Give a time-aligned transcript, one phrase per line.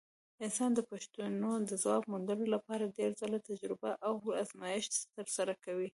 [0.45, 5.89] انسان د پوښتنو د ځواب موندلو لپاره ډېر ځله تجربه او ازمېښت ترسره کوي.